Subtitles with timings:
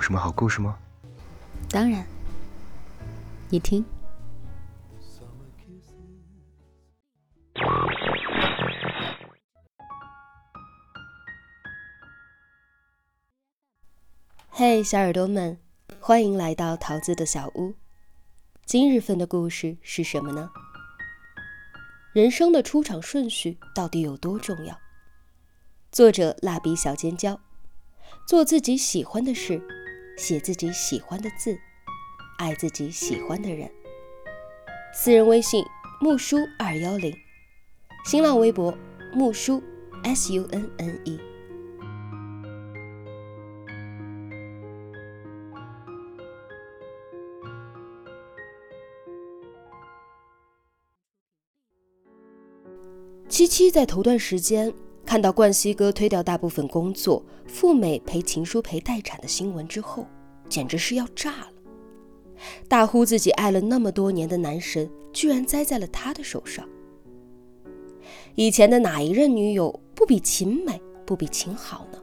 [0.00, 0.78] 什么好故事吗？
[1.68, 2.06] 当然，
[3.50, 3.84] 你听。
[14.48, 15.58] 嘿，小耳朵们，
[16.00, 17.74] 欢迎来到桃子的小屋。
[18.64, 20.50] 今日份的故事是什么呢？
[22.14, 24.78] 人生的出场顺序到底有多重要？
[25.92, 27.38] 作者：蜡笔小尖椒。
[28.26, 29.60] 做自己喜欢的事，
[30.16, 31.58] 写自己喜欢的字，
[32.38, 33.70] 爱自己喜欢的人。
[34.92, 35.64] 私人微信：
[36.00, 37.14] 木叔二幺零，
[38.04, 38.76] 新浪微博：
[39.12, 39.62] 木叔
[40.02, 41.18] S U N N E。
[53.26, 54.72] 七七在头段时间
[55.14, 60.04] 看到冠希哥推掉大部分工作，赴美陪秦书陪待产的新闻之后，
[60.48, 61.52] 简直是要炸了，
[62.66, 66.68] 大呼自己爱了那么多年的男神居然栽在了他的手上。
[68.34, 71.98] 以前的哪一任女友不比秦美，不比秦好呢？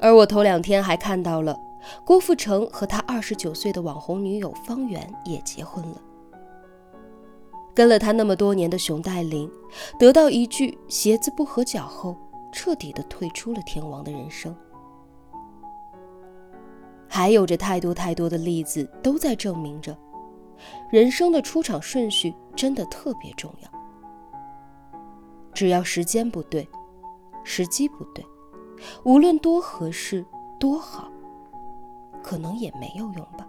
[0.00, 1.56] 而我头两天还看到了
[2.04, 6.02] 郭富城和他二十九岁的网红女友方圆也结婚了。
[7.74, 9.50] 跟了他那么多年的熊黛林，
[9.98, 12.16] 得到一句“鞋子不合脚”后，
[12.52, 14.54] 彻底的退出了天王的人生。
[17.08, 19.96] 还有着太多太多的例子，都在证明着，
[20.90, 23.70] 人生的出场顺序真的特别重要。
[25.52, 26.66] 只要时间不对，
[27.44, 28.24] 时机不对，
[29.04, 30.24] 无论多合适
[30.58, 31.10] 多好，
[32.22, 33.46] 可能也没有用吧。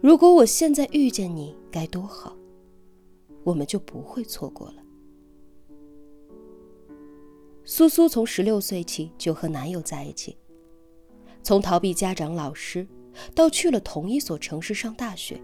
[0.00, 2.36] 如果我现在遇见你，该多好，
[3.42, 4.74] 我们就不会错过了。
[7.64, 10.36] 苏苏从十六岁起就和男友在一起，
[11.42, 12.86] 从逃避家长、老师，
[13.34, 15.40] 到去了同一所城市上大学，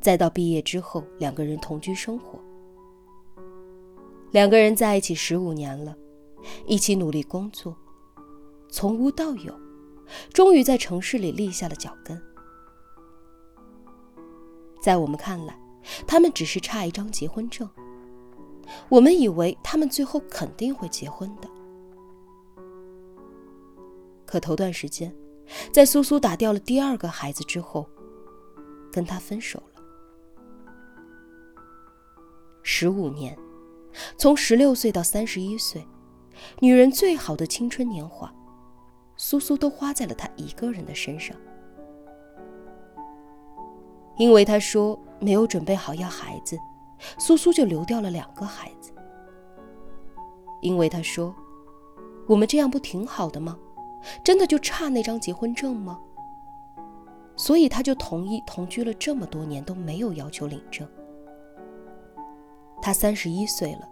[0.00, 2.38] 再到毕业之后两个人同居生活。
[4.30, 5.96] 两个人在一起十五年了，
[6.64, 7.76] 一起努力工作，
[8.70, 9.52] 从无到有，
[10.32, 12.20] 终于在城市里立下了脚跟。
[14.86, 15.58] 在我们看来，
[16.06, 17.68] 他们只是差一张结婚证。
[18.88, 21.50] 我们以为他们最后肯定会结婚的。
[24.24, 25.12] 可头段时间，
[25.72, 27.84] 在苏苏打掉了第二个孩子之后，
[28.92, 29.82] 跟他分手了。
[32.62, 33.36] 十五年，
[34.16, 35.84] 从十六岁到三十一岁，
[36.60, 38.32] 女人最好的青春年华，
[39.16, 41.36] 苏苏都花在了他一个人的身上。
[44.16, 46.58] 因为他说没有准备好要孩子，
[47.18, 48.92] 苏苏就流掉了两个孩子。
[50.62, 51.34] 因为他说，
[52.26, 53.56] 我们这样不挺好的吗？
[54.24, 56.00] 真的就差那张结婚证吗？
[57.36, 60.88] 所以他就同意同居了这么多年都没有要求领证。
[62.80, 63.88] 他三十一岁了，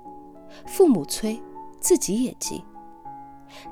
[0.66, 1.40] 父母催，
[1.80, 2.64] 自己也急，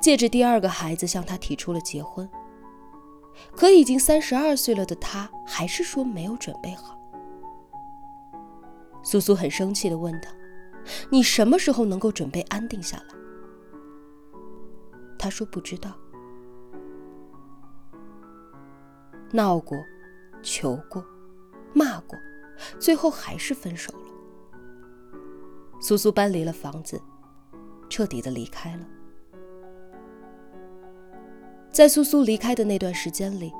[0.00, 2.28] 借着第二个孩子向他提出了结婚。
[3.56, 6.98] 可已经三十二岁了的他，还是说没有准备好。
[9.02, 10.30] 苏苏很生气的问他
[11.10, 13.06] ：“你什么时候能够准备安定下来？”
[15.18, 15.92] 他说：“不知道。”
[19.32, 19.76] 闹过，
[20.42, 21.04] 求过，
[21.74, 22.18] 骂过，
[22.78, 23.98] 最后还是分手了。
[25.80, 27.00] 苏苏搬离了房子，
[27.88, 28.86] 彻底的离开了。
[31.72, 33.50] 在苏苏离开的那段时间里，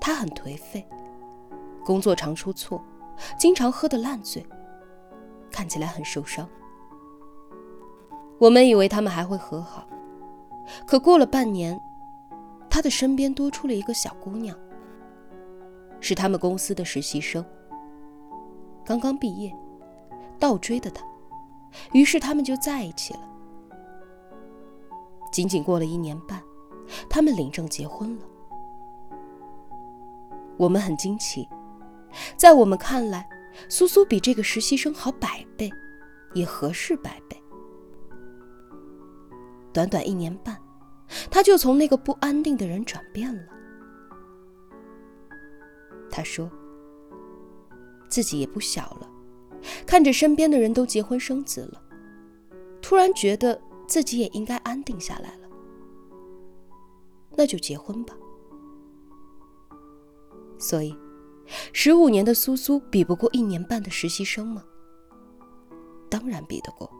[0.00, 0.84] 他很颓废，
[1.84, 2.82] 工作常出错，
[3.38, 4.44] 经常喝得烂醉，
[5.48, 6.48] 看起来很受伤。
[8.38, 9.86] 我们以为他们还会和好，
[10.84, 11.80] 可过了半年，
[12.68, 14.58] 他的身边多出了一个小姑娘，
[16.00, 17.44] 是他们公司的实习生，
[18.84, 19.54] 刚刚毕业，
[20.36, 21.04] 倒追的他，
[21.92, 23.20] 于是他们就在一起了。
[25.30, 26.42] 仅仅过了一年半。
[27.08, 28.24] 他们领证结婚了，
[30.56, 31.48] 我们很惊奇，
[32.36, 33.28] 在我们看来，
[33.68, 35.70] 苏苏比这个实习生好百倍，
[36.34, 37.36] 也合适百倍。
[39.72, 40.56] 短短一年半，
[41.30, 43.42] 他就从那个不安定的人转变了。
[46.10, 46.50] 他说，
[48.08, 49.08] 自己也不小了，
[49.86, 51.80] 看着身边的人都结婚生子了，
[52.82, 55.39] 突然觉得自己也应该安定下来了。
[57.36, 58.14] 那就结婚吧。
[60.58, 60.96] 所以，
[61.72, 64.64] 十五年的苏苏比不过一年半的实习生吗？
[66.10, 66.90] 当然比得过，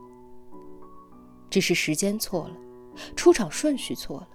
[1.49, 2.55] 只是时间错了，
[3.15, 4.29] 出场顺序错了。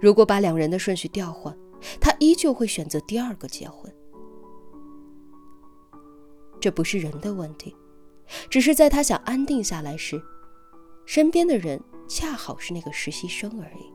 [0.00, 1.56] 如果把两人的顺序调换，
[2.00, 3.94] 他依旧会选择第二个结婚。
[6.58, 7.76] 这不是人的问题，
[8.50, 10.20] 只是在他想安定下来时，
[11.06, 13.92] 身边的人恰好是那个实习生而已。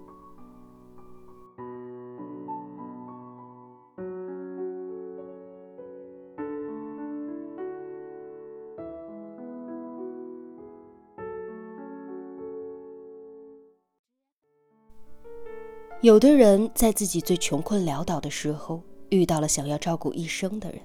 [16.07, 20.79] 有的人在自己最穷困潦倒的时候遇到了想要照顾一生的人，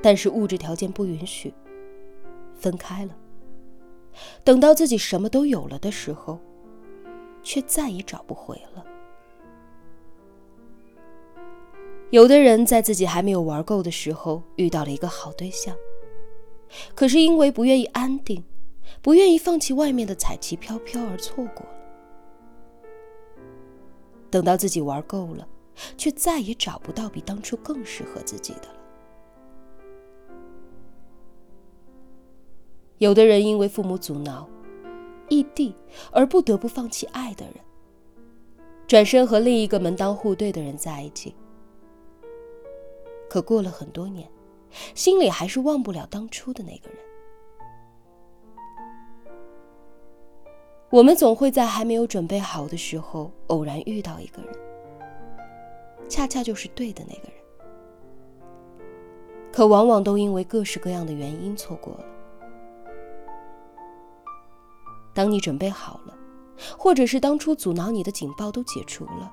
[0.00, 1.52] 但是物质条件不允许，
[2.54, 3.16] 分开了。
[4.44, 6.38] 等到自己什么都有了的时候，
[7.42, 8.84] 却再也找不回了。
[12.10, 15.74] 有的人在自己还没有玩够的时候遇到了一个好对象，
[16.94, 18.44] 可是因为不愿意安定，
[19.02, 21.83] 不愿意放弃外面的彩旗飘飘而错过了。
[24.34, 25.46] 等到自己玩够了，
[25.96, 28.74] 却再也找不到比当初更适合自己的了。
[32.98, 34.48] 有的人因为父母阻挠、
[35.28, 35.72] 异地
[36.10, 37.54] 而不得不放弃爱的人，
[38.88, 41.32] 转身和另一个门当户对的人在一起。
[43.30, 44.28] 可过了很多年，
[44.96, 46.98] 心里还是忘不了当初的那个人。
[50.94, 54.54] 我们总会在还没有准备好的时候偶然遇到一个人，
[56.08, 57.32] 恰恰就是对的那个人。
[59.52, 62.04] 可往往都因为各式各样的原因错过了。
[65.12, 66.16] 当你准备好了，
[66.78, 69.32] 或者是当初阻挠你的警报都解除了，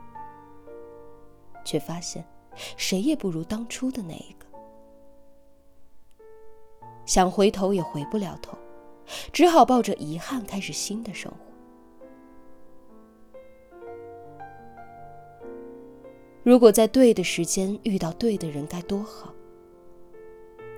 [1.63, 2.25] 却发现
[2.75, 4.47] 谁也不如当初的那一个，
[7.05, 8.57] 想回头也回不了头，
[9.31, 11.50] 只好抱着遗憾开始新的生活。
[16.43, 19.31] 如果在对的时间遇到对的人，该多好！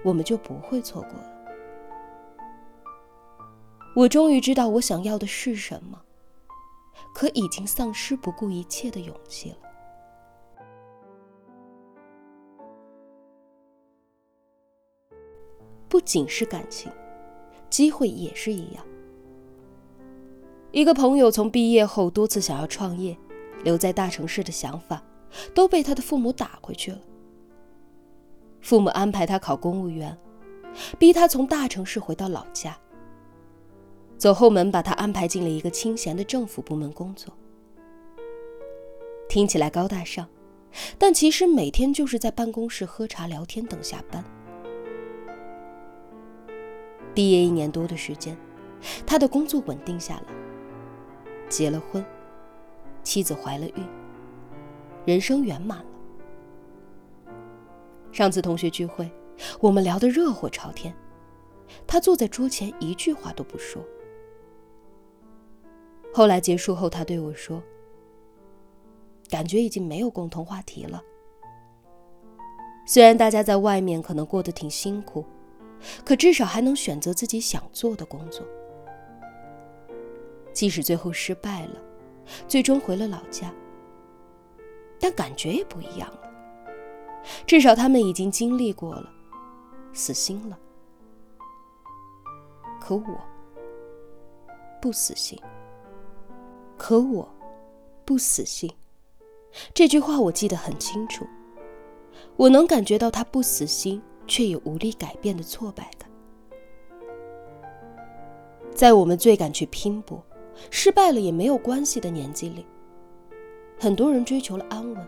[0.03, 1.31] 我们就不会错过了。
[3.95, 6.01] 我终于知道我想要的是什么，
[7.15, 9.57] 可已经丧失不顾一切的勇气了。
[15.87, 16.91] 不仅是感情，
[17.69, 18.85] 机会也是一样。
[20.71, 23.15] 一个朋友从毕业后多次想要创业，
[23.63, 25.01] 留在大城市的想法。
[25.53, 26.99] 都被他的父母打回去了。
[28.61, 30.17] 父母安排他考公务员，
[30.97, 32.77] 逼他从大城市回到老家。
[34.17, 37.33] 走后门把他安排进了一个清闲的政府部门工作。
[39.27, 40.27] 听起来高大上，
[40.97, 44.23] 但其实每天就是在办公室喝茶聊天等下班。
[47.13, 48.37] 毕业一年多的时间，
[49.05, 50.33] 他的工作稳定下来，
[51.49, 52.03] 结了婚，
[53.03, 54.02] 妻子怀了孕。
[55.05, 55.85] 人生圆满了。
[58.11, 59.11] 上次同学聚会，
[59.59, 60.95] 我们聊得热火朝天，
[61.87, 63.83] 他坐在桌前一句话都不说。
[66.13, 67.61] 后来结束后，他对我说
[69.31, 71.01] ：“感觉已经没有共同话题了。
[72.85, 75.25] 虽然大家在外面可能过得挺辛苦，
[76.05, 78.45] 可至少还能选择自己想做的工作。
[80.53, 81.81] 即使最后失败了，
[82.47, 83.51] 最终回了老家。”
[85.03, 86.21] 但感觉也不一样了。
[87.45, 89.11] 至少他们已经经历过了，
[89.91, 90.57] 死心了。
[92.79, 93.03] 可我
[94.81, 95.37] 不死心。
[96.77, 97.29] 可我
[98.05, 98.73] 不死心。
[99.73, 101.27] 这句话我记得很清楚。
[102.37, 106.09] 我能感觉到他不死心，却也无力改变的挫败感。
[108.73, 110.23] 在我们最敢去拼搏、
[110.71, 112.65] 失败了也没有关系的年纪里。
[113.79, 115.07] 很多人追求了安稳，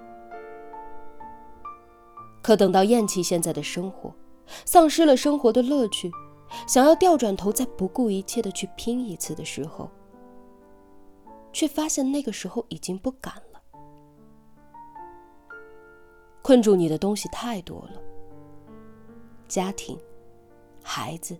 [2.41, 4.13] 可等到厌弃现在的生活，
[4.65, 6.11] 丧失了生活的乐趣，
[6.67, 9.89] 想要调转头再不顾一切的去拼一次的时候，
[11.53, 13.61] 却发现那个时候已经不敢了。
[16.41, 18.01] 困住你的东西太多了：
[19.47, 19.97] 家庭、
[20.83, 21.37] 孩子、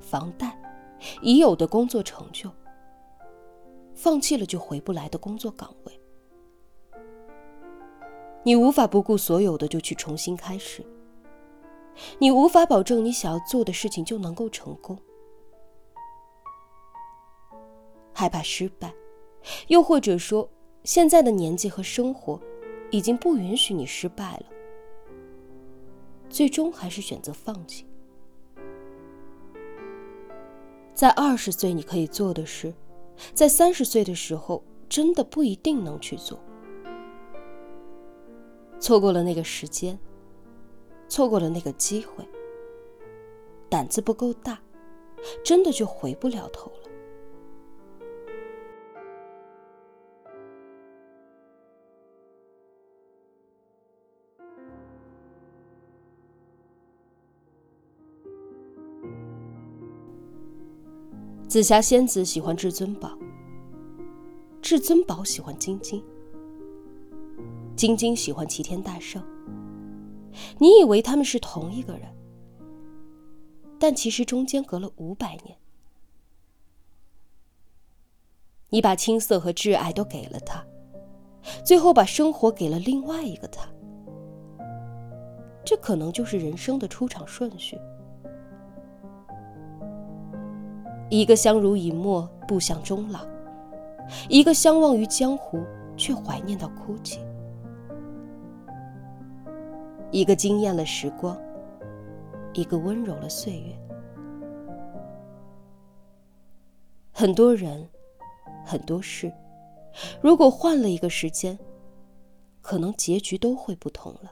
[0.00, 0.58] 房贷、
[1.20, 2.50] 已有的工作成就，
[3.94, 6.00] 放弃了就回不来的工作岗位。
[8.44, 10.84] 你无法不顾所有的就去重新开始，
[12.18, 14.98] 你无法保证你想要做的事情就能够成功，
[18.12, 18.92] 害怕失败，
[19.68, 20.48] 又或者说
[20.82, 22.38] 现在的年纪和生活
[22.90, 24.46] 已经不允许你失败了，
[26.28, 27.86] 最终还是选择放弃。
[30.92, 32.74] 在二十岁你可以做的事，
[33.32, 36.38] 在三十岁的时候，真的不一定能去做。
[38.84, 39.98] 错过了那个时间，
[41.08, 42.22] 错过了那个机会，
[43.70, 44.60] 胆子不够大，
[45.42, 46.90] 真的就回不了头了。
[61.48, 63.16] 紫霞仙子喜欢至尊宝，
[64.60, 66.04] 至尊宝喜欢晶晶，
[67.76, 69.22] 晶晶喜欢齐天大圣。
[70.58, 72.08] 你以为他们是同一个人，
[73.78, 75.56] 但其实中间隔了五百年。
[78.68, 80.64] 你把青涩和挚爱都给了他，
[81.64, 83.68] 最后把生活给了另外一个他。
[85.64, 87.78] 这可能就是人生的出场顺序。
[91.10, 93.20] 一个相濡以沫，步向终老；
[94.28, 95.62] 一个相忘于江湖，
[95.96, 97.20] 却怀念到哭泣；
[100.14, 101.36] 一个惊艳了时光，
[102.52, 103.76] 一个温柔了岁月。
[107.10, 107.84] 很多人，
[108.64, 109.32] 很多事，
[110.22, 111.58] 如果换了一个时间，
[112.62, 114.30] 可能结局都会不同了。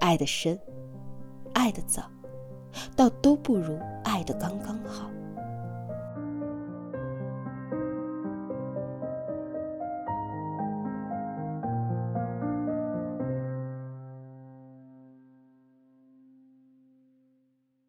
[0.00, 0.58] 爱的深，
[1.52, 2.10] 爱的早。
[2.96, 5.10] 倒都不如爱的刚刚好。